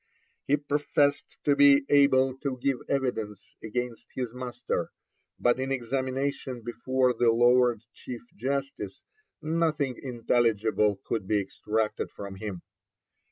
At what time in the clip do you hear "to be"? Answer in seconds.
1.43-1.85